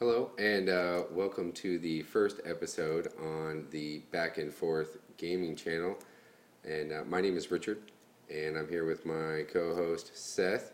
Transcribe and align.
Hello, 0.00 0.30
and 0.38 0.68
uh, 0.68 1.02
welcome 1.10 1.50
to 1.50 1.76
the 1.80 2.02
first 2.02 2.40
episode 2.44 3.08
on 3.20 3.66
the 3.72 3.98
Back 4.12 4.38
and 4.38 4.54
Forth 4.54 4.98
Gaming 5.16 5.56
channel. 5.56 5.98
And 6.62 6.92
uh, 6.92 7.02
my 7.04 7.20
name 7.20 7.36
is 7.36 7.50
Richard, 7.50 7.90
and 8.32 8.56
I'm 8.56 8.68
here 8.68 8.86
with 8.86 9.04
my 9.04 9.44
co 9.52 9.74
host 9.74 10.12
Seth. 10.14 10.70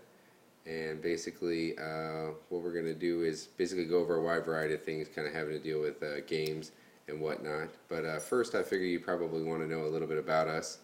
And 0.66 1.00
basically, 1.00 1.72
uh, 1.78 2.32
what 2.50 2.62
we're 2.62 2.74
going 2.74 2.84
to 2.84 2.92
do 2.92 3.22
is 3.22 3.46
basically 3.46 3.86
go 3.86 4.00
over 4.00 4.16
a 4.16 4.22
wide 4.22 4.44
variety 4.44 4.74
of 4.74 4.82
things, 4.82 5.08
kind 5.08 5.26
of 5.26 5.32
having 5.32 5.54
to 5.54 5.58
deal 5.58 5.80
with 5.80 6.02
uh, 6.02 6.20
games 6.26 6.72
and 7.08 7.18
whatnot. 7.18 7.70
But 7.88 8.04
uh, 8.04 8.18
first, 8.18 8.54
I 8.54 8.62
figure 8.62 8.86
you 8.86 9.00
probably 9.00 9.42
want 9.42 9.62
to 9.62 9.66
know 9.66 9.86
a 9.86 9.88
little 9.88 10.06
bit 10.06 10.18
about 10.18 10.48
us 10.48 10.80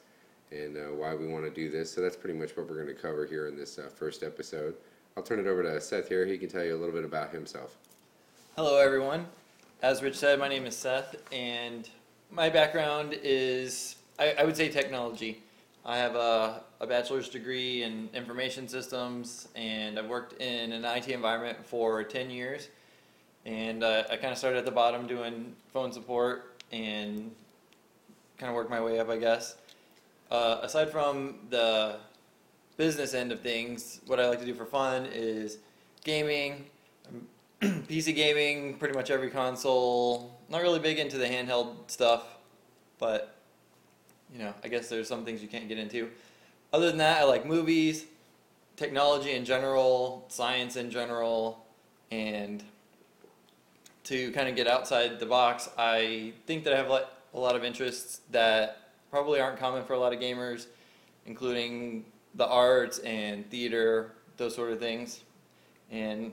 and 0.50 0.78
uh, 0.78 0.94
why 0.94 1.14
we 1.14 1.28
want 1.28 1.44
to 1.44 1.50
do 1.50 1.68
this. 1.68 1.92
So 1.92 2.00
that's 2.00 2.16
pretty 2.16 2.38
much 2.38 2.56
what 2.56 2.70
we're 2.70 2.82
going 2.82 2.86
to 2.86 3.02
cover 3.02 3.26
here 3.26 3.48
in 3.48 3.56
this 3.58 3.78
first 3.94 4.22
episode. 4.22 4.76
I'll 5.14 5.22
turn 5.22 5.40
it 5.40 5.46
over 5.46 5.62
to 5.62 5.78
Seth 5.78 6.08
here. 6.08 6.24
He 6.24 6.38
can 6.38 6.48
tell 6.48 6.64
you 6.64 6.74
a 6.74 6.80
little 6.80 6.94
bit 6.94 7.04
about 7.04 7.34
himself. 7.34 7.76
Hello, 8.56 8.78
everyone. 8.78 9.26
As 9.80 10.02
Rich 10.02 10.18
said, 10.18 10.40
my 10.40 10.48
name 10.48 10.66
is 10.66 10.76
Seth, 10.76 11.14
and 11.32 11.88
my 12.32 12.50
background 12.50 13.16
is, 13.22 13.94
I, 14.18 14.32
I 14.32 14.44
would 14.44 14.56
say, 14.56 14.68
technology. 14.68 15.40
I 15.86 15.96
have 15.96 16.16
a, 16.16 16.64
a, 16.80 16.86
bachelor's 16.86 17.28
degree 17.28 17.84
in 17.84 18.10
information 18.12 18.66
systems, 18.66 19.46
and 19.54 19.98
I've 19.98 20.08
worked 20.08 20.42
in 20.42 20.72
an 20.72 20.84
IT 20.84 21.08
environment 21.08 21.64
for 21.64 22.02
10 22.02 22.28
years. 22.28 22.68
And 23.46 23.84
uh, 23.84 24.02
I 24.10 24.16
kind 24.16 24.32
of 24.32 24.36
started 24.36 24.58
at 24.58 24.64
the 24.64 24.72
bottom 24.72 25.06
doing 25.06 25.54
phone 25.72 25.92
support 25.92 26.60
and 26.72 27.30
kind 28.36 28.50
of 28.50 28.56
worked 28.56 28.68
my 28.68 28.82
way 28.82 28.98
up, 28.98 29.08
I 29.08 29.16
guess. 29.16 29.56
Uh, 30.28 30.58
aside 30.62 30.90
from 30.90 31.36
the 31.50 31.98
business 32.76 33.14
end 33.14 33.30
of 33.30 33.40
things, 33.40 34.00
what 34.06 34.18
I 34.18 34.28
like 34.28 34.40
to 34.40 34.44
do 34.44 34.54
for 34.54 34.66
fun 34.66 35.06
is 35.06 35.58
gaming, 36.04 36.66
PC 37.62 38.14
gaming, 38.14 38.78
pretty 38.78 38.94
much 38.94 39.10
every 39.10 39.30
console. 39.30 40.40
Not 40.48 40.62
really 40.62 40.78
big 40.78 40.98
into 40.98 41.18
the 41.18 41.26
handheld 41.26 41.90
stuff, 41.90 42.24
but 42.98 43.36
you 44.32 44.38
know, 44.38 44.54
I 44.64 44.68
guess 44.68 44.88
there's 44.88 45.08
some 45.08 45.24
things 45.24 45.42
you 45.42 45.48
can't 45.48 45.68
get 45.68 45.78
into. 45.78 46.08
Other 46.72 46.86
than 46.86 46.98
that, 46.98 47.20
I 47.20 47.24
like 47.24 47.44
movies, 47.44 48.06
technology 48.76 49.32
in 49.32 49.44
general, 49.44 50.24
science 50.28 50.76
in 50.76 50.90
general, 50.90 51.66
and 52.10 52.62
to 54.04 54.32
kind 54.32 54.48
of 54.48 54.56
get 54.56 54.66
outside 54.66 55.20
the 55.20 55.26
box, 55.26 55.68
I 55.76 56.32
think 56.46 56.64
that 56.64 56.72
I 56.72 56.76
have 56.76 56.88
a 56.88 57.38
lot 57.38 57.56
of 57.56 57.64
interests 57.64 58.20
that 58.30 58.90
probably 59.10 59.38
aren't 59.38 59.58
common 59.58 59.84
for 59.84 59.92
a 59.92 59.98
lot 59.98 60.14
of 60.14 60.20
gamers, 60.20 60.66
including 61.26 62.06
the 62.36 62.46
arts 62.46 63.00
and 63.00 63.48
theater, 63.50 64.12
those 64.36 64.54
sort 64.54 64.72
of 64.72 64.78
things. 64.78 65.20
And 65.90 66.32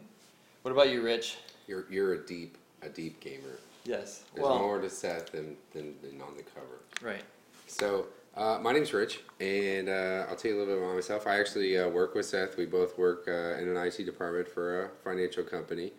what 0.64 0.72
about 0.72 0.90
you, 0.90 1.02
Rich? 1.02 1.38
You're 1.68 1.86
you're 1.90 2.14
a 2.14 2.26
deep 2.26 2.58
a 2.82 2.90
deep 2.90 3.20
gamer. 3.20 3.60
Yes. 3.86 4.24
There's 4.34 4.46
well, 4.46 4.60
more 4.60 4.82
to 4.82 4.90
Seth 4.90 5.32
than, 5.32 5.56
than, 5.72 5.96
than 6.02 6.22
on 6.22 6.36
the 6.36 6.44
cover. 6.44 6.82
Right. 7.02 7.24
So 7.68 8.08
uh, 8.36 8.60
my 8.62 8.74
name's 8.74 8.94
Rich, 8.94 9.22
and 9.40 9.88
uh, 9.88 10.26
I'll 10.30 10.36
tell 10.36 10.52
you 10.52 10.58
a 10.58 10.60
little 10.60 10.76
bit 10.76 10.84
about 10.84 10.96
myself. 10.96 11.26
I 11.26 11.40
actually 11.40 11.78
uh, 11.78 11.88
work 11.88 12.14
with 12.14 12.26
Seth. 12.26 12.58
We 12.58 12.66
both 12.66 12.98
work 12.98 13.24
uh, 13.28 13.62
in 13.62 13.70
an 13.70 13.78
IT 13.78 14.06
department 14.06 14.48
for 14.48 14.86
a 14.86 14.90
financial 15.04 15.44
company, 15.44 15.94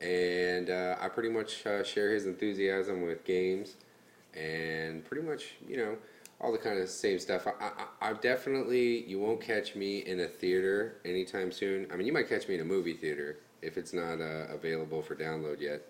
and 0.00 0.70
uh, 0.70 0.96
I 1.00 1.08
pretty 1.08 1.28
much 1.28 1.66
uh, 1.66 1.82
share 1.82 2.12
his 2.12 2.26
enthusiasm 2.26 3.02
with 3.02 3.24
games, 3.24 3.74
and 4.34 5.04
pretty 5.04 5.26
much 5.26 5.56
you 5.68 5.76
know 5.76 5.96
all 6.40 6.52
the 6.52 6.58
kind 6.58 6.78
of 6.78 6.88
same 6.88 7.18
stuff. 7.18 7.48
I, 7.48 7.72
I, 8.00 8.10
I 8.10 8.12
definitely 8.12 9.04
you 9.06 9.18
won't 9.18 9.40
catch 9.40 9.74
me 9.74 9.98
in 9.98 10.20
a 10.20 10.28
theater 10.28 10.98
anytime 11.04 11.50
soon. 11.50 11.88
I 11.92 11.96
mean, 11.96 12.06
you 12.06 12.12
might 12.12 12.28
catch 12.28 12.46
me 12.46 12.54
in 12.54 12.60
a 12.60 12.64
movie 12.64 12.94
theater 12.94 13.38
if 13.62 13.76
it's 13.76 13.92
not 13.92 14.20
uh, 14.20 14.46
available 14.52 15.02
for 15.02 15.14
download 15.14 15.60
yet. 15.60 15.82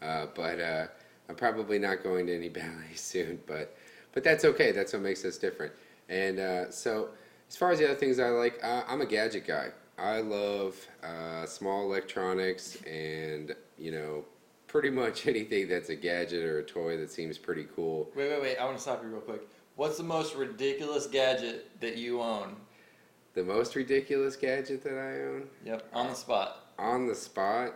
Uh, 0.00 0.26
but 0.34 0.60
uh, 0.60 0.86
I'm 1.28 1.36
probably 1.36 1.78
not 1.78 2.02
going 2.02 2.26
to 2.26 2.34
any 2.34 2.48
ballets 2.48 3.00
soon. 3.00 3.40
But 3.46 3.76
but 4.12 4.24
that's 4.24 4.44
okay. 4.44 4.72
That's 4.72 4.92
what 4.92 5.02
makes 5.02 5.24
us 5.24 5.38
different. 5.38 5.72
And 6.08 6.38
uh, 6.38 6.70
so 6.70 7.08
as 7.48 7.56
far 7.56 7.70
as 7.70 7.78
the 7.78 7.86
other 7.86 7.94
things 7.94 8.18
I 8.18 8.28
like, 8.28 8.58
uh, 8.62 8.82
I'm 8.86 9.00
a 9.00 9.06
gadget 9.06 9.46
guy. 9.46 9.68
I 9.98 10.20
love 10.20 10.74
uh, 11.02 11.46
small 11.46 11.82
electronics 11.82 12.76
and 12.86 13.54
you 13.78 13.92
know 13.92 14.24
pretty 14.66 14.90
much 14.90 15.26
anything 15.26 15.68
that's 15.68 15.90
a 15.90 15.96
gadget 15.96 16.44
or 16.44 16.58
a 16.58 16.62
toy 16.62 16.96
that 16.96 17.10
seems 17.10 17.38
pretty 17.38 17.66
cool. 17.76 18.10
Wait, 18.16 18.30
wait, 18.30 18.42
wait! 18.42 18.56
I 18.56 18.64
want 18.64 18.76
to 18.76 18.82
stop 18.82 19.02
you 19.02 19.10
real 19.10 19.20
quick. 19.20 19.42
What's 19.76 19.96
the 19.96 20.02
most 20.02 20.34
ridiculous 20.34 21.06
gadget 21.06 21.80
that 21.80 21.96
you 21.96 22.20
own? 22.20 22.56
The 23.34 23.42
most 23.42 23.74
ridiculous 23.74 24.36
gadget 24.36 24.82
that 24.84 24.98
I 24.98 25.22
own? 25.22 25.48
Yep, 25.64 25.88
on 25.94 26.08
the 26.08 26.14
spot. 26.14 26.61
On 26.78 27.06
the 27.06 27.14
spot? 27.14 27.74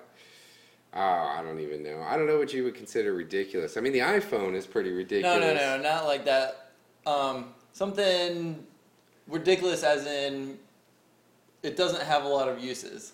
Oh, 0.94 1.00
I 1.00 1.42
don't 1.42 1.60
even 1.60 1.82
know. 1.82 2.02
I 2.02 2.16
don't 2.16 2.26
know 2.26 2.38
what 2.38 2.52
you 2.54 2.64
would 2.64 2.74
consider 2.74 3.12
ridiculous. 3.12 3.76
I 3.76 3.80
mean, 3.80 3.92
the 3.92 3.98
iPhone 4.00 4.54
is 4.54 4.66
pretty 4.66 4.92
ridiculous. 4.92 5.40
No, 5.40 5.54
no, 5.54 5.76
no, 5.76 5.82
not 5.82 6.06
like 6.06 6.24
that. 6.24 6.70
Um, 7.06 7.54
something 7.72 8.64
ridiculous, 9.28 9.82
as 9.82 10.06
in 10.06 10.58
it 11.62 11.76
doesn't 11.76 12.02
have 12.02 12.24
a 12.24 12.28
lot 12.28 12.48
of 12.48 12.58
uses. 12.58 13.12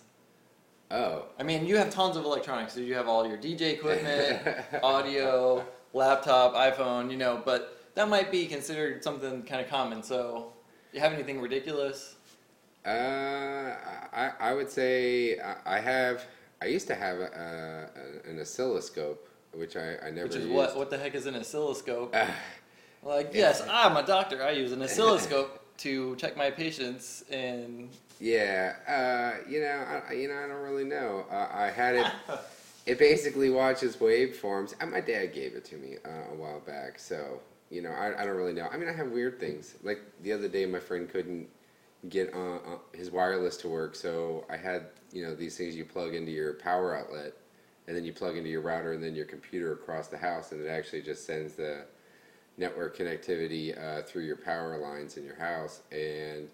Oh. 0.93 1.25
I 1.39 1.43
mean, 1.43 1.67
you 1.67 1.77
have 1.77 1.91
tons 1.91 2.17
of 2.17 2.25
electronics. 2.25 2.77
You 2.77 2.95
have 2.95 3.09
all 3.09 3.27
your 3.27 3.39
DJ 3.39 3.73
equipment, 3.73 4.43
audio, 4.83 5.67
laptop, 5.95 6.55
iPhone, 6.55 7.11
you 7.11 7.17
know, 7.17 7.43
but 7.45 7.83
that 7.95 8.09
might 8.09 8.31
be 8.31 8.47
considered 8.47 9.03
something 9.03 9.43
kind 9.43 9.61
of 9.61 9.69
common. 9.69 10.03
So, 10.03 10.53
you 10.93 11.01
have 11.01 11.13
anything 11.13 11.41
ridiculous? 11.41 12.17
Uh, 12.85 13.75
I 14.13 14.33
I 14.41 14.55
would 14.55 14.71
say 14.71 15.39
I 15.65 15.79
have. 15.79 16.25
I 16.61 16.67
used 16.67 16.87
to 16.89 16.95
have 16.95 17.19
a, 17.19 17.91
a, 18.27 18.31
an 18.31 18.41
oscilloscope, 18.41 19.29
which 19.53 19.77
I, 19.77 19.97
I 20.05 20.11
never. 20.11 20.27
Which 20.27 20.37
is 20.37 20.45
used. 20.45 20.55
what? 20.55 20.77
What 20.77 20.91
the 20.91 20.99
heck 20.99 21.15
is 21.15 21.27
an 21.27 21.37
oscilloscope? 21.37 22.15
Uh, 22.15 22.27
like 23.03 23.33
yes, 23.35 23.63
I'm 23.69 23.97
a 23.97 24.05
doctor. 24.05 24.43
I 24.43 24.51
use 24.51 24.73
an 24.73 24.83
oscilloscope 24.83 25.61
to 25.79 26.17
check 26.17 26.37
my 26.37 26.51
patients 26.51 27.25
and. 27.31 27.89
Yeah, 28.21 28.75
uh, 28.87 29.49
you 29.49 29.61
know, 29.61 29.85
I, 30.09 30.13
you 30.13 30.29
know, 30.29 30.35
I 30.35 30.47
don't 30.47 30.63
really 30.63 30.85
know. 30.85 31.25
Uh, 31.29 31.49
I 31.53 31.71
had 31.71 31.97
it. 31.97 32.07
it 32.87 32.99
basically 32.99 33.51
watches 33.51 33.97
waveforms. 33.97 34.75
And 34.81 34.93
my 34.93 35.01
dad 35.01 35.33
gave 35.33 35.55
it 35.55 35.65
to 35.67 35.77
me 35.77 35.97
uh, 36.05 36.33
a 36.33 36.37
while 36.37 36.61
back, 36.61 36.99
so 36.99 37.41
you 37.71 37.81
know, 37.81 37.91
I, 37.91 38.23
I 38.23 38.25
don't 38.25 38.37
really 38.37 38.53
know. 38.53 38.69
I 38.71 38.77
mean, 38.77 38.89
I 38.89 38.93
have 38.93 39.09
weird 39.09 39.41
things. 39.41 39.75
Like 39.83 40.01
the 40.23 40.33
other 40.33 40.49
day, 40.49 40.67
my 40.67 40.79
friend 40.79 41.09
couldn't 41.09 41.49
get 42.09 42.35
uh, 42.35 42.57
uh, 42.57 42.79
his 42.93 43.11
wireless 43.11 43.57
to 43.59 43.69
work, 43.69 43.95
so 43.95 44.45
I 44.51 44.57
had 44.57 44.87
you 45.13 45.25
know 45.25 45.35
these 45.35 45.57
things 45.57 45.77
you 45.77 45.85
plug 45.85 46.15
into 46.15 46.33
your 46.33 46.55
power 46.55 46.97
outlet, 46.97 47.35
and 47.87 47.97
then 47.97 48.05
you 48.05 48.13
plug 48.13 48.37
into 48.37 48.51
your 48.51 48.61
router 48.61 48.93
and 48.93 49.03
then 49.03 49.15
your 49.15 49.27
computer 49.27 49.73
across 49.73 50.09
the 50.09 50.19
house, 50.19 50.53
and 50.53 50.61
it 50.61 50.69
actually 50.69 51.03
just 51.03 51.27
sends 51.27 51.55
the 51.55 51.85
network 52.59 52.97
connectivity 52.97 53.77
uh, 53.79 54.03
through 54.03 54.25
your 54.25 54.37
power 54.37 54.79
lines 54.79 55.17
in 55.17 55.25
your 55.25 55.37
house. 55.37 55.81
And 55.91 56.49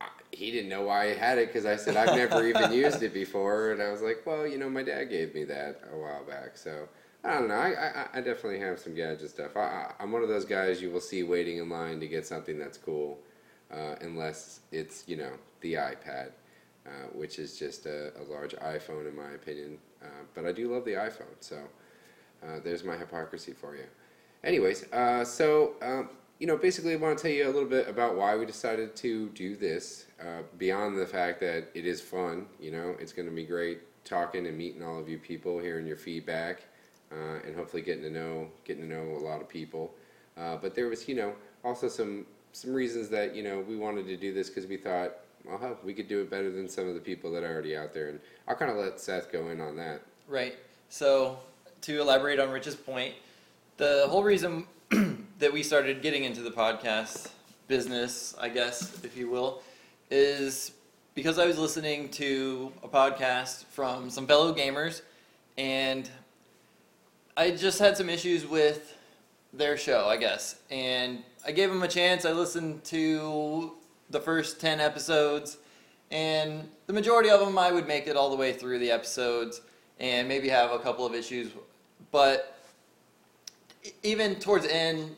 I, 0.00 0.08
he 0.30 0.50
didn't 0.50 0.70
know 0.70 0.82
why 0.82 1.10
I 1.10 1.14
had 1.14 1.38
it 1.38 1.48
because 1.48 1.66
I 1.66 1.76
said 1.76 1.96
I've 1.96 2.16
never 2.16 2.46
even 2.46 2.72
used 2.84 3.02
it 3.02 3.12
before, 3.12 3.72
and 3.72 3.82
I 3.82 3.90
was 3.90 4.02
like, 4.02 4.24
well, 4.24 4.46
you 4.46 4.58
know, 4.58 4.70
my 4.70 4.82
dad 4.82 5.04
gave 5.04 5.34
me 5.34 5.44
that 5.44 5.80
a 5.92 5.96
while 5.96 6.24
back, 6.24 6.56
so. 6.56 6.88
I 7.24 7.34
don't 7.34 7.46
know. 7.46 7.54
I, 7.54 7.68
I, 7.70 8.06
I 8.14 8.20
definitely 8.20 8.58
have 8.58 8.80
some 8.80 8.96
gadget 8.96 9.30
stuff. 9.30 9.56
I, 9.56 9.92
I, 9.96 10.02
am 10.02 10.10
one 10.10 10.24
of 10.24 10.28
those 10.28 10.44
guys 10.44 10.82
you 10.82 10.90
will 10.90 11.00
see 11.00 11.22
waiting 11.22 11.58
in 11.58 11.68
line 11.68 12.00
to 12.00 12.08
get 12.08 12.26
something 12.26 12.58
that's 12.58 12.76
cool, 12.76 13.16
uh, 13.72 13.96
unless 14.00 14.60
it's 14.70 15.04
you 15.06 15.16
know 15.16 15.32
the 15.60 15.74
iPad, 15.74 16.30
uh, 16.86 17.08
which 17.12 17.38
is 17.38 17.58
just 17.58 17.86
a, 17.86 18.12
a, 18.20 18.22
large 18.30 18.54
iPhone 18.56 19.08
in 19.08 19.16
my 19.16 19.32
opinion. 19.32 19.78
Uh, 20.02 20.24
but 20.34 20.44
I 20.44 20.52
do 20.52 20.72
love 20.72 20.84
the 20.84 20.92
iPhone, 20.92 21.36
so 21.40 21.58
uh, 22.44 22.58
there's 22.64 22.84
my 22.84 22.96
hypocrisy 22.96 23.52
for 23.52 23.76
you. 23.76 23.84
Anyways, 24.44 24.90
uh, 24.92 25.24
so 25.24 25.74
um, 25.82 26.10
you 26.38 26.46
know, 26.46 26.56
basically, 26.56 26.92
I 26.92 26.96
want 26.96 27.18
to 27.18 27.22
tell 27.22 27.30
you 27.30 27.46
a 27.46 27.52
little 27.52 27.68
bit 27.68 27.88
about 27.88 28.16
why 28.16 28.36
we 28.36 28.46
decided 28.46 28.96
to 28.96 29.28
do 29.30 29.56
this. 29.56 30.06
Beyond 30.58 30.98
the 30.98 31.06
fact 31.06 31.40
that 31.40 31.68
it 31.74 31.84
is 31.84 32.00
fun, 32.00 32.46
you 32.60 32.70
know, 32.70 32.94
it's 33.00 33.12
going 33.12 33.28
to 33.28 33.34
be 33.34 33.44
great 33.44 33.80
talking 34.04 34.46
and 34.46 34.56
meeting 34.56 34.82
all 34.82 34.98
of 34.98 35.08
you 35.08 35.18
people, 35.18 35.58
hearing 35.58 35.86
your 35.86 35.96
feedback 35.96 36.62
uh, 37.12 37.38
and 37.44 37.54
hopefully 37.54 37.82
getting 37.82 38.02
to 38.02 38.10
know 38.10 38.48
getting 38.64 38.82
to 38.82 38.88
know 38.88 39.16
a 39.16 39.22
lot 39.22 39.40
of 39.40 39.48
people. 39.48 39.94
Uh, 40.36 40.56
but 40.56 40.74
there 40.74 40.88
was, 40.88 41.06
you 41.08 41.14
know, 41.14 41.34
also 41.64 41.88
some 41.88 42.26
some 42.52 42.72
reasons 42.72 43.08
that 43.08 43.34
you 43.34 43.42
know 43.42 43.60
we 43.60 43.76
wanted 43.76 44.06
to 44.06 44.16
do 44.16 44.32
this 44.32 44.48
because 44.48 44.66
we 44.66 44.76
thought, 44.76 45.12
well, 45.44 45.78
we 45.84 45.94
could 45.94 46.08
do 46.08 46.20
it 46.20 46.30
better 46.30 46.50
than 46.50 46.68
some 46.68 46.88
of 46.88 46.94
the 46.94 47.00
people 47.00 47.32
that 47.32 47.42
are 47.42 47.52
already 47.52 47.76
out 47.76 47.92
there. 47.92 48.08
And 48.08 48.20
I'll 48.46 48.56
kind 48.56 48.70
of 48.70 48.76
let 48.76 49.00
Seth 49.00 49.32
go 49.32 49.48
in 49.48 49.60
on 49.60 49.76
that. 49.76 50.02
Right. 50.28 50.56
So 50.88 51.38
to 51.82 52.00
elaborate 52.00 52.38
on 52.38 52.50
Rich's 52.50 52.76
point, 52.76 53.14
the 53.76 54.06
whole 54.08 54.22
reason 54.22 54.66
that 55.38 55.52
we 55.52 55.62
started 55.62 56.02
getting 56.02 56.24
into 56.24 56.42
the 56.42 56.50
podcast 56.50 57.30
business, 57.66 58.34
I 58.40 58.48
guess, 58.48 59.02
if 59.04 59.16
you 59.16 59.30
will, 59.30 59.62
is 60.10 60.72
because 61.14 61.38
I 61.38 61.46
was 61.46 61.58
listening 61.58 62.08
to 62.10 62.72
a 62.82 62.88
podcast 62.88 63.64
from 63.66 64.10
some 64.10 64.26
fellow 64.26 64.54
gamers, 64.54 65.02
and 65.58 66.08
I 67.36 67.50
just 67.50 67.78
had 67.78 67.96
some 67.96 68.08
issues 68.08 68.46
with 68.46 68.96
their 69.52 69.76
show, 69.76 70.06
I 70.06 70.16
guess. 70.16 70.56
And 70.70 71.22
I 71.46 71.52
gave 71.52 71.70
them 71.70 71.82
a 71.82 71.88
chance. 71.88 72.24
I 72.24 72.32
listened 72.32 72.84
to 72.84 73.72
the 74.10 74.20
first 74.20 74.60
10 74.60 74.80
episodes, 74.80 75.58
and 76.10 76.68
the 76.86 76.92
majority 76.92 77.30
of 77.30 77.40
them 77.40 77.56
I 77.58 77.72
would 77.72 77.86
make 77.86 78.06
it 78.06 78.16
all 78.16 78.30
the 78.30 78.36
way 78.36 78.52
through 78.52 78.78
the 78.78 78.90
episodes. 78.90 79.60
and 80.00 80.26
maybe 80.26 80.48
have 80.48 80.72
a 80.72 80.78
couple 80.80 81.06
of 81.06 81.14
issues. 81.14 81.52
But 82.10 82.58
even 84.02 84.34
towards 84.36 84.66
the 84.66 84.74
end, 84.74 85.16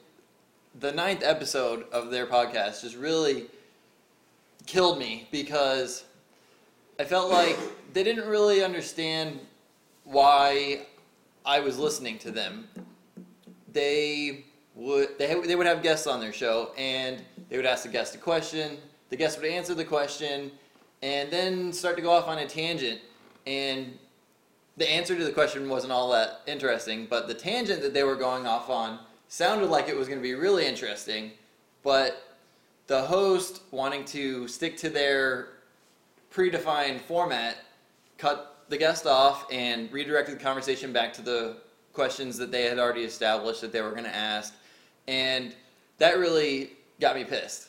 the 0.78 0.92
ninth 0.92 1.22
episode 1.22 1.86
of 1.90 2.10
their 2.10 2.26
podcast 2.26 2.82
just 2.82 2.96
really 2.96 3.46
killed 4.66 4.98
me 4.98 5.26
because 5.30 6.04
I 6.98 7.04
felt 7.04 7.30
like 7.30 7.56
they 7.92 8.02
didn't 8.02 8.28
really 8.28 8.62
understand 8.62 9.40
why 10.04 10.86
I 11.46 11.60
was 11.60 11.78
listening 11.78 12.18
to 12.18 12.30
them. 12.30 12.68
They 13.74 14.46
would 14.74 15.18
they, 15.18 15.38
they 15.40 15.54
would 15.54 15.66
have 15.66 15.82
guests 15.82 16.06
on 16.06 16.20
their 16.20 16.32
show 16.32 16.72
and 16.78 17.22
they 17.50 17.56
would 17.56 17.66
ask 17.66 17.82
the 17.82 17.90
guest 17.90 18.14
a 18.14 18.18
question. 18.18 18.78
The 19.10 19.16
guest 19.16 19.38
would 19.38 19.50
answer 19.50 19.74
the 19.74 19.84
question 19.84 20.50
and 21.02 21.30
then 21.30 21.72
start 21.72 21.96
to 21.96 22.02
go 22.02 22.10
off 22.10 22.26
on 22.26 22.38
a 22.38 22.48
tangent 22.48 23.00
and 23.46 23.98
the 24.76 24.90
answer 24.90 25.16
to 25.16 25.24
the 25.24 25.32
question 25.32 25.68
wasn't 25.68 25.92
all 25.92 26.10
that 26.12 26.40
interesting, 26.46 27.06
but 27.08 27.28
the 27.28 27.34
tangent 27.34 27.82
that 27.82 27.94
they 27.94 28.02
were 28.02 28.16
going 28.16 28.46
off 28.46 28.70
on 28.70 28.98
sounded 29.28 29.68
like 29.70 29.88
it 29.88 29.96
was 29.96 30.08
going 30.08 30.18
to 30.18 30.22
be 30.22 30.34
really 30.34 30.66
interesting, 30.66 31.30
but 31.82 32.36
the 32.86 33.02
host 33.02 33.62
wanting 33.70 34.04
to 34.06 34.48
stick 34.48 34.76
to 34.78 34.90
their 34.90 35.48
predefined 36.32 37.00
format 37.00 37.58
cut 38.18 38.64
the 38.68 38.76
guest 38.76 39.06
off 39.06 39.46
and 39.52 39.92
redirected 39.92 40.38
the 40.38 40.42
conversation 40.42 40.92
back 40.92 41.12
to 41.12 41.22
the 41.22 41.56
questions 41.94 42.36
that 42.36 42.50
they 42.50 42.64
had 42.64 42.78
already 42.78 43.04
established 43.04 43.60
that 43.62 43.72
they 43.72 43.80
were 43.80 43.92
going 43.92 44.04
to 44.04 44.14
ask 44.14 44.54
and 45.06 45.54
that 45.98 46.18
really 46.18 46.72
got 47.00 47.14
me 47.14 47.24
pissed. 47.24 47.68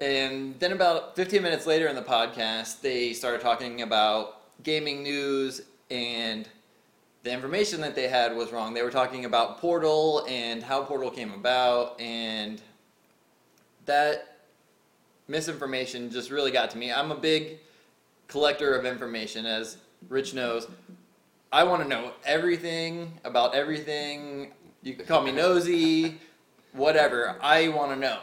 And 0.00 0.58
then 0.60 0.72
about 0.72 1.16
15 1.16 1.42
minutes 1.42 1.66
later 1.66 1.88
in 1.88 1.96
the 1.96 2.02
podcast 2.02 2.80
they 2.82 3.12
started 3.12 3.40
talking 3.40 3.82
about 3.82 4.62
gaming 4.62 5.02
news 5.02 5.62
and 5.90 6.48
the 7.22 7.32
information 7.32 7.80
that 7.80 7.94
they 7.94 8.08
had 8.08 8.34
was 8.34 8.52
wrong. 8.52 8.72
They 8.72 8.82
were 8.82 8.90
talking 8.90 9.24
about 9.24 9.58
portal 9.58 10.24
and 10.28 10.62
how 10.62 10.82
portal 10.82 11.10
came 11.10 11.32
about 11.32 12.00
and 12.00 12.60
that 13.86 14.38
misinformation 15.28 16.10
just 16.10 16.30
really 16.30 16.50
got 16.50 16.70
to 16.70 16.78
me. 16.78 16.92
I'm 16.92 17.10
a 17.10 17.16
big 17.16 17.58
collector 18.28 18.74
of 18.74 18.86
information 18.86 19.46
as 19.46 19.76
rich 20.08 20.34
knows 20.34 20.66
i 21.52 21.64
want 21.64 21.82
to 21.82 21.88
know 21.88 22.12
everything 22.24 23.12
about 23.24 23.54
everything 23.54 24.52
you 24.82 24.94
can 24.94 25.04
call 25.06 25.22
me 25.22 25.32
nosy 25.32 26.18
whatever 26.72 27.36
i 27.40 27.68
want 27.68 27.90
to 27.90 27.96
know 27.96 28.20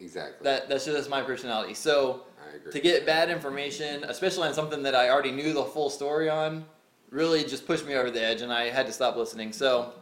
Exactly. 0.00 0.44
that 0.44 0.68
that's 0.68 0.86
just 0.86 1.10
my 1.10 1.22
personality 1.22 1.74
so 1.74 2.22
to 2.70 2.80
get 2.80 3.06
bad 3.06 3.30
information, 3.30 4.04
especially 4.04 4.48
on 4.48 4.54
something 4.54 4.82
that 4.82 4.94
I 4.94 5.08
already 5.10 5.32
knew 5.32 5.52
the 5.52 5.64
full 5.64 5.90
story 5.90 6.28
on, 6.28 6.64
really 7.10 7.44
just 7.44 7.66
pushed 7.66 7.86
me 7.86 7.94
over 7.94 8.10
the 8.10 8.22
edge, 8.22 8.42
and 8.42 8.52
I 8.52 8.70
had 8.70 8.86
to 8.86 8.92
stop 8.92 9.16
listening. 9.16 9.52
So, 9.52 9.92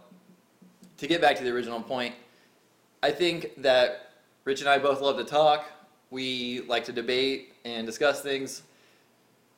to 0.96 1.06
get 1.06 1.20
back 1.20 1.36
to 1.36 1.44
the 1.44 1.50
original 1.50 1.80
point, 1.80 2.14
I 3.02 3.10
think 3.10 3.52
that 3.62 4.12
Rich 4.44 4.60
and 4.60 4.68
I 4.68 4.78
both 4.78 5.00
love 5.00 5.16
to 5.18 5.24
talk. 5.24 5.66
We 6.10 6.62
like 6.62 6.84
to 6.84 6.92
debate 6.92 7.54
and 7.64 7.86
discuss 7.86 8.22
things, 8.22 8.62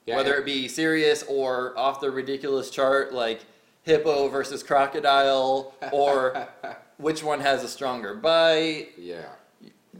Yeah, 0.06 0.16
whether 0.16 0.34
it 0.36 0.44
be 0.44 0.66
serious 0.66 1.22
or 1.28 1.78
off 1.78 2.00
the 2.00 2.10
ridiculous 2.10 2.70
chart, 2.70 3.12
like 3.12 3.44
hippo 3.82 4.28
versus 4.28 4.62
crocodile, 4.62 5.74
or 5.92 6.48
which 6.98 7.22
one 7.22 7.40
has 7.40 7.62
a 7.62 7.68
stronger 7.68 8.14
bite, 8.14 8.88
yeah. 8.98 9.26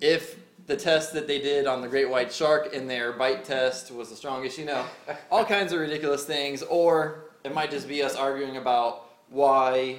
if 0.00 0.38
the 0.67 0.76
test 0.76 1.12
that 1.12 1.26
they 1.26 1.41
did 1.41 1.67
on 1.67 1.82
the 1.82 1.88
great 1.88 2.08
white 2.08 2.32
shark 2.32 2.73
in 2.73 2.87
their 2.87 3.12
bite 3.12 3.44
test 3.44 3.91
was 3.91 4.08
the 4.08 4.17
strongest, 4.17 4.56
you 4.58 4.64
know, 4.64 4.85
all 5.31 5.44
kinds 5.44 5.73
of 5.73 5.81
ridiculous 5.81 6.25
things, 6.25 6.62
or 6.62 7.25
it 7.44 7.55
might 7.55 7.70
just 7.70 7.88
be 7.88 8.03
us 8.03 8.14
arguing 8.17 8.56
about 8.56 9.06
why 9.31 9.96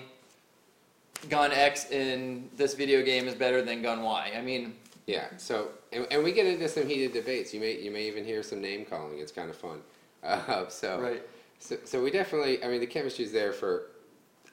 gun 1.30 1.51
X 1.51 1.89
in 1.92 2.50
this 2.56 2.74
video 2.74 3.04
game 3.04 3.27
is 3.27 3.36
better 3.36 3.62
than 3.62 3.81
gun 3.81 4.01
Y. 4.01 4.31
I 4.36 4.42
mean, 4.42 4.75
Yeah. 5.07 5.25
So, 5.38 5.69
and, 5.92 6.08
and 6.12 6.24
we 6.24 6.32
get 6.32 6.46
into 6.46 6.68
some 6.68 6.88
heated 6.88 7.14
debates. 7.14 7.54
You 7.54 7.60
may 7.60 7.80
you 7.80 7.92
may 7.92 8.08
even 8.08 8.24
hear 8.26 8.44
some 8.44 8.62
name 8.62 8.86
calling. 8.86 9.20
It's 9.20 9.32
kind 9.32 9.50
of 9.50 9.56
fun. 9.56 9.80
Uh, 10.24 10.70
so, 10.70 11.02
right. 11.02 11.24
so, 11.58 11.78
so 11.84 12.04
we 12.04 12.12
definitely. 12.12 12.64
I 12.64 12.68
mean, 12.68 12.80
the 12.80 12.86
chemistry's 12.86 13.32
there 13.32 13.52
for 13.52 13.88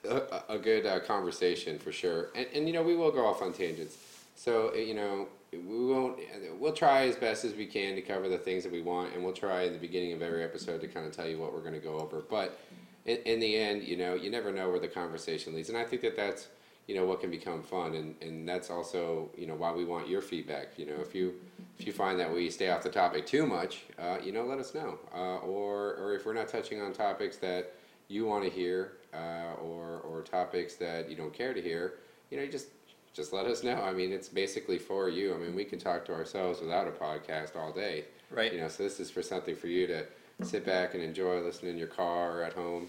a, 0.08 0.43
a 0.49 0.58
good 0.58 0.87
uh, 0.87 1.00
conversation 1.00 1.79
for 1.79 1.93
sure. 1.93 2.29
And, 2.35 2.46
and 2.55 2.67
you 2.67 2.73
know, 2.73 2.82
we 2.82 2.96
will 2.96 3.11
go 3.11 3.26
off 3.26 3.43
on 3.43 3.52
tangents. 3.52 3.99
So 4.35 4.70
uh, 4.70 4.79
you 4.79 4.94
know, 4.94 5.29
we 5.52 5.58
won't. 5.87 6.19
We'll 6.58 6.73
try 6.73 7.06
as 7.06 7.17
best 7.17 7.44
as 7.44 7.55
we 7.55 7.67
can 7.67 7.94
to 7.96 8.00
cover 8.00 8.29
the 8.31 8.38
things 8.38 8.62
that 8.64 8.73
we 8.73 8.81
want, 8.81 9.14
and 9.14 9.23
we'll 9.23 9.35
try 9.35 9.64
in 9.64 9.75
the 9.75 9.79
beginning 9.79 10.14
of 10.14 10.23
every 10.23 10.43
episode 10.43 10.81
to 10.81 10.88
kind 10.88 11.06
of 11.06 11.12
tell 11.12 11.29
you 11.29 11.38
what 11.38 11.52
we're 11.52 11.61
going 11.61 11.75
to 11.75 11.81
go 11.81 11.99
over. 11.99 12.20
But 12.20 12.58
in, 13.05 13.19
in 13.19 13.40
the 13.40 13.56
end, 13.58 13.82
you 13.82 13.96
know, 13.96 14.14
you 14.14 14.31
never 14.31 14.52
know 14.52 14.70
where 14.70 14.81
the 14.81 14.88
conversation 14.88 15.55
leads, 15.55 15.69
and 15.69 15.76
I 15.76 15.85
think 15.85 16.02
that 16.02 16.17
that's 16.17 16.49
you 16.88 16.94
know 16.94 17.05
what 17.05 17.20
can 17.20 17.31
become 17.31 17.62
fun, 17.62 17.94
and, 17.94 18.17
and 18.23 18.49
that's 18.49 18.70
also 18.70 19.29
you 19.37 19.46
know 19.46 19.55
why 19.55 19.70
we 19.70 19.85
want 19.85 20.08
your 20.08 20.23
feedback. 20.23 20.79
You 20.79 20.87
know, 20.87 20.96
if 21.00 21.14
you 21.14 21.35
if 21.79 21.87
you 21.87 21.93
find 21.93 22.19
that 22.19 22.32
we 22.32 22.50
stay 22.50 22.70
off 22.70 22.82
the 22.82 22.88
topic 22.88 23.26
too 23.26 23.46
much, 23.46 23.85
uh, 23.99 24.17
you 24.25 24.32
know, 24.32 24.44
let 24.44 24.58
us 24.58 24.75
know, 24.75 24.99
uh, 25.14 25.37
or 25.38 25.94
or 25.96 26.14
if 26.14 26.25
we're 26.25 26.32
not 26.32 26.49
touching 26.49 26.81
on 26.81 26.94
topics 26.94 27.37
that 27.37 27.75
you 28.08 28.25
want 28.25 28.43
to 28.43 28.50
hear, 28.50 28.94
uh, 29.12 29.52
or 29.62 30.00
or 30.00 30.23
topics 30.23 30.76
that 30.76 31.11
you 31.11 31.14
don't 31.14 31.32
care 31.32 31.52
to 31.52 31.61
hear, 31.61 31.94
you 32.31 32.38
know, 32.38 32.43
you 32.43 32.50
just 32.50 32.69
just 33.12 33.35
let 33.35 33.44
us 33.44 33.62
know. 33.62 33.82
I 33.82 33.93
mean, 33.93 34.11
it's 34.11 34.29
basically 34.29 34.79
for 34.79 35.11
you. 35.11 35.35
I 35.35 35.37
mean, 35.37 35.55
we 35.55 35.64
can 35.64 35.79
talk 35.79 36.06
to 36.06 36.14
ourselves 36.14 36.61
without 36.61 36.88
a 36.88 36.90
podcast 36.90 37.55
all 37.55 37.73
day. 37.73 38.05
Right. 38.31 38.52
You 38.52 38.61
know, 38.61 38.69
so 38.69 38.82
this 38.82 38.99
is 38.99 39.11
for 39.11 39.23
something 39.23 39.56
for 39.56 39.67
you 39.67 39.87
to 39.88 40.05
sit 40.43 40.64
back 40.64 40.94
and 40.94 41.02
enjoy, 41.02 41.40
listen 41.40 41.69
in 41.69 41.76
your 41.76 41.88
car 41.88 42.38
or 42.38 42.43
at 42.44 42.55
home, 42.55 42.88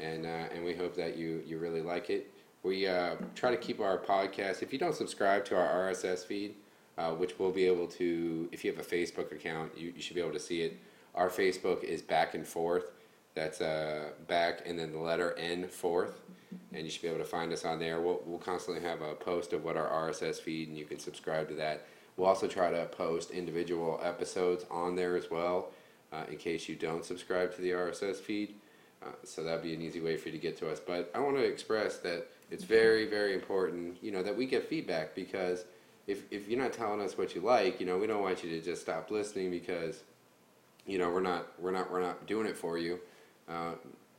and 0.00 0.26
uh, 0.26 0.54
and 0.54 0.64
we 0.66 0.74
hope 0.74 0.94
that 0.96 1.16
you 1.16 1.42
you 1.46 1.56
really 1.58 1.80
like 1.80 2.10
it. 2.10 2.30
We 2.68 2.86
uh, 2.86 3.14
try 3.34 3.50
to 3.50 3.56
keep 3.56 3.80
our 3.80 3.96
podcast. 3.96 4.62
If 4.62 4.74
you 4.74 4.78
don't 4.78 4.94
subscribe 4.94 5.46
to 5.46 5.56
our 5.56 5.90
RSS 5.90 6.26
feed, 6.26 6.54
uh, 6.98 7.12
which 7.12 7.38
we'll 7.38 7.50
be 7.50 7.64
able 7.64 7.86
to, 7.86 8.46
if 8.52 8.62
you 8.62 8.70
have 8.70 8.78
a 8.78 8.86
Facebook 8.86 9.32
account, 9.32 9.72
you, 9.74 9.94
you 9.96 10.02
should 10.02 10.14
be 10.14 10.20
able 10.20 10.34
to 10.34 10.38
see 10.38 10.60
it. 10.60 10.76
Our 11.14 11.30
Facebook 11.30 11.82
is 11.82 12.02
back 12.02 12.34
and 12.34 12.46
forth. 12.46 12.92
That's 13.34 13.62
uh, 13.62 14.10
back 14.26 14.64
and 14.66 14.78
then 14.78 14.92
the 14.92 14.98
letter 14.98 15.34
N 15.38 15.66
fourth, 15.66 16.20
and 16.74 16.84
you 16.84 16.90
should 16.90 17.00
be 17.00 17.08
able 17.08 17.20
to 17.20 17.24
find 17.24 17.54
us 17.54 17.64
on 17.64 17.78
there. 17.78 18.02
We'll, 18.02 18.20
we'll 18.26 18.38
constantly 18.38 18.82
have 18.82 19.00
a 19.00 19.14
post 19.14 19.54
of 19.54 19.64
what 19.64 19.78
our 19.78 20.10
RSS 20.10 20.36
feed, 20.36 20.68
and 20.68 20.76
you 20.76 20.84
can 20.84 20.98
subscribe 20.98 21.48
to 21.48 21.54
that. 21.54 21.86
We'll 22.18 22.28
also 22.28 22.48
try 22.48 22.70
to 22.70 22.84
post 22.84 23.30
individual 23.30 23.98
episodes 24.04 24.66
on 24.70 24.94
there 24.94 25.16
as 25.16 25.30
well, 25.30 25.70
uh, 26.12 26.24
in 26.30 26.36
case 26.36 26.68
you 26.68 26.76
don't 26.76 27.06
subscribe 27.06 27.54
to 27.54 27.62
the 27.62 27.70
RSS 27.70 28.16
feed. 28.16 28.56
Uh, 29.02 29.12
so 29.24 29.42
that'd 29.42 29.62
be 29.62 29.72
an 29.72 29.80
easy 29.80 30.02
way 30.02 30.18
for 30.18 30.28
you 30.28 30.32
to 30.32 30.38
get 30.38 30.58
to 30.58 30.68
us. 30.68 30.80
But 30.80 31.10
I 31.14 31.20
want 31.20 31.36
to 31.36 31.44
express 31.44 31.96
that 31.98 32.28
it's 32.50 32.64
very, 32.64 33.06
very 33.06 33.34
important, 33.34 33.96
you 34.02 34.10
know, 34.10 34.22
that 34.22 34.36
we 34.36 34.46
get 34.46 34.68
feedback 34.68 35.14
because 35.14 35.64
if 36.06 36.24
if 36.32 36.48
you're 36.48 36.60
not 36.60 36.72
telling 36.72 37.00
us 37.00 37.16
what 37.18 37.34
you 37.34 37.42
like, 37.42 37.78
you 37.78 37.86
know, 37.86 37.98
we 37.98 38.06
don't 38.06 38.22
want 38.22 38.42
you 38.42 38.50
to 38.50 38.60
just 38.60 38.82
stop 38.82 39.10
listening 39.10 39.50
because, 39.50 40.02
you 40.86 40.98
know, 40.98 41.10
we're 41.10 41.20
not 41.20 41.48
we're 41.60 41.70
not 41.70 41.90
we're 41.92 42.00
not 42.00 42.26
doing 42.26 42.46
it 42.46 42.56
for 42.56 42.78
you. 42.78 42.98
Uh, 43.48 43.72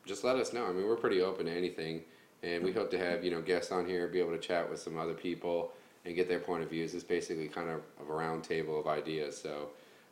just 0.06 0.24
let 0.24 0.36
us 0.36 0.54
know. 0.54 0.66
I 0.66 0.72
mean, 0.72 0.86
we're 0.86 0.96
pretty 0.96 1.22
open 1.22 1.48
to 1.48 1.52
anything, 1.52 2.02
and 2.44 2.64
we 2.64 2.72
hope 2.72 2.92
to 2.92 2.98
have 2.98 3.24
you 3.24 3.32
know 3.32 3.42
guests 3.42 3.72
on 3.72 3.86
here, 3.86 4.08
be 4.08 4.20
able 4.20 4.32
to 4.32 4.40
chat 4.40 4.70
with 4.70 4.80
some 4.80 4.98
other 4.98 5.14
people 5.14 5.74
and 6.06 6.16
get 6.16 6.30
their 6.30 6.40
point 6.40 6.64
of 6.64 6.70
views. 6.70 6.94
It's 6.94 7.04
basically 7.04 7.48
kind 7.48 7.70
of, 7.70 7.82
a 8.00 8.14
round 8.14 8.44
table 8.44 8.80
of 8.80 8.88
ideas. 8.88 9.40
So. 9.40 9.70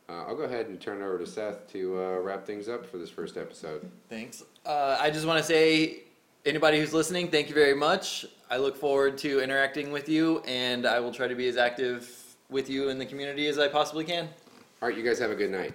Uh, 0.10 0.24
I'll 0.26 0.38
go 0.38 0.44
ahead 0.44 0.68
and 0.68 0.80
turn 0.80 1.02
it 1.02 1.04
over 1.04 1.20
to 1.20 1.28
Seth 1.28 1.70
to 1.74 2.00
uh, 2.00 2.20
wrap 2.20 2.46
things 2.46 2.70
up 2.70 2.86
for 2.86 2.98
this 2.98 3.10
first 3.10 3.36
episode. 3.36 3.92
Thanks. 4.08 4.42
Uh, 4.66 4.96
I 4.98 5.10
just 5.10 5.28
want 5.28 5.38
to 5.40 5.44
say, 5.44 6.04
anybody 6.48 6.80
who's 6.80 6.94
listening, 6.94 7.30
thank 7.30 7.50
you 7.50 7.54
very 7.54 7.74
much. 7.74 8.26
I 8.50 8.58
look 8.58 8.78
forward 8.78 9.18
to 9.20 9.42
interacting 9.42 9.92
with 9.92 10.08
you, 10.08 10.40
and 10.48 10.86
I 10.86 11.00
will 11.00 11.12
try 11.12 11.28
to 11.28 11.36
be 11.36 11.48
as 11.50 11.58
active 11.58 12.10
with 12.50 12.70
you 12.70 12.88
in 12.88 12.98
the 12.98 13.06
community 13.06 13.48
as 13.48 13.60
I 13.60 13.68
possibly 13.68 14.06
can. 14.06 14.30
All 14.82 14.88
right, 14.88 14.98
you 14.98 15.04
guys 15.04 15.20
have 15.20 15.32
a 15.32 15.36
good 15.36 15.52
night. 15.52 15.74